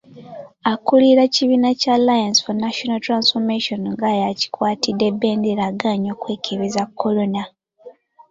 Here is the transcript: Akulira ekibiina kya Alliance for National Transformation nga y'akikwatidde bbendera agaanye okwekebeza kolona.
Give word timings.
Akulira 0.71 1.21
ekibiina 1.27 1.69
kya 1.81 1.93
Alliance 1.99 2.39
for 2.43 2.55
National 2.65 2.99
Transformation 3.07 3.81
nga 3.93 4.09
y'akikwatidde 4.19 5.05
bbendera 5.15 5.61
agaanye 5.69 6.09
okwekebeza 6.15 6.81
kolona. 6.99 7.43